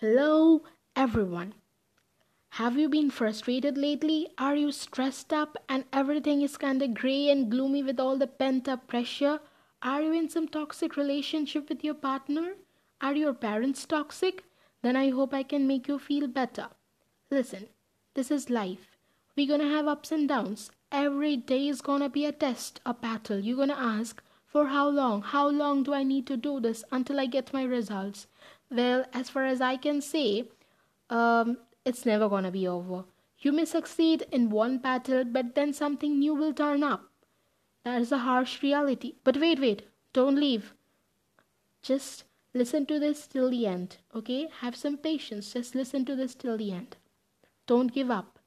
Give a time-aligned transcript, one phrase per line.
[0.00, 0.62] Hello,
[0.94, 1.54] everyone.
[2.50, 4.28] Have you been frustrated lately?
[4.38, 8.28] Are you stressed up and everything is kind of gray and gloomy with all the
[8.28, 9.40] pent up pressure?
[9.82, 12.54] Are you in some toxic relationship with your partner?
[13.00, 14.44] Are your parents toxic?
[14.82, 16.68] Then I hope I can make you feel better.
[17.28, 17.66] Listen,
[18.14, 18.96] this is life.
[19.36, 20.70] We're gonna have ups and downs.
[20.92, 23.40] Every day is gonna be a test, a battle.
[23.40, 25.22] You're gonna ask, for how long?
[25.22, 28.28] How long do I need to do this until I get my results?
[28.70, 30.48] Well, as far as I can say,
[31.10, 33.04] um, it's never gonna be over.
[33.40, 37.04] You may succeed in one battle, but then something new will turn up.
[37.84, 39.14] That is a harsh reality.
[39.24, 40.74] But wait, wait, don't leave.
[41.82, 44.48] Just listen to this till the end, okay?
[44.60, 45.52] Have some patience.
[45.52, 46.96] Just listen to this till the end.
[47.66, 48.38] Don't give up.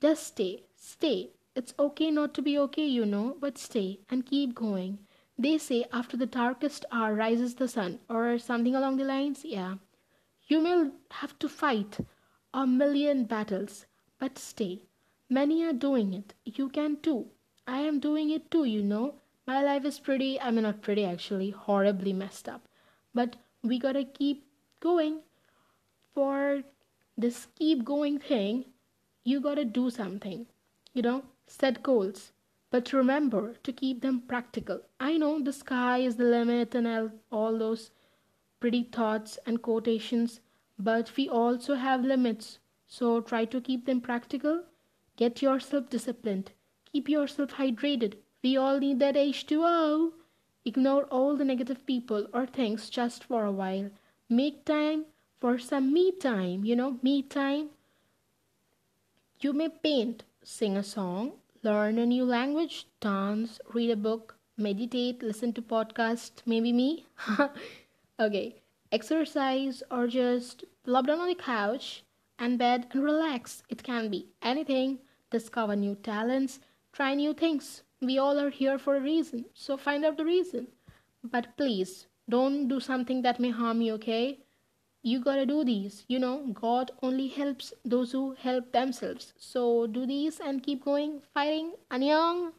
[0.00, 1.30] Just stay, stay.
[1.54, 5.00] It's okay not to be okay, you know, but stay and keep going.
[5.38, 9.44] They say after the darkest hour rises the sun, or something along the lines.
[9.44, 9.76] Yeah.
[10.48, 11.98] You may have to fight
[12.52, 13.86] a million battles,
[14.18, 14.82] but stay.
[15.30, 16.34] Many are doing it.
[16.44, 17.26] You can too.
[17.66, 19.14] I am doing it too, you know.
[19.46, 22.66] My life is pretty, I mean, not pretty actually, horribly messed up.
[23.14, 24.44] But we gotta keep
[24.80, 25.20] going.
[26.14, 26.64] For
[27.16, 28.64] this keep going thing,
[29.22, 30.46] you gotta do something.
[30.94, 32.32] You know, set goals.
[32.70, 34.82] But remember to keep them practical.
[35.00, 37.90] I know the sky is the limit and all those
[38.60, 40.40] pretty thoughts and quotations,
[40.78, 42.58] but we also have limits.
[42.86, 44.64] So try to keep them practical.
[45.16, 46.52] Get yourself disciplined.
[46.92, 48.14] Keep yourself hydrated.
[48.42, 50.12] We all need that H2O.
[50.64, 53.90] Ignore all the negative people or things just for a while.
[54.28, 55.06] Make time
[55.40, 57.70] for some me time, you know, me time.
[59.40, 61.32] You may paint, sing a song,
[61.68, 67.04] learn a new language, dance, read a book, meditate, listen to podcast, maybe me.
[68.20, 72.04] okay, exercise or just flop down on the couch
[72.38, 73.62] and bed and relax.
[73.68, 75.00] It can be anything.
[75.30, 76.58] Discover new talents,
[76.94, 77.82] try new things.
[78.00, 80.68] We all are here for a reason, so find out the reason.
[81.22, 84.38] But please, don't do something that may harm you, okay?
[85.02, 86.46] You gotta do these you know?
[86.52, 89.32] God only helps those who help themselves.
[89.36, 91.22] So do these and keep going.
[91.34, 92.52] Fighting anyang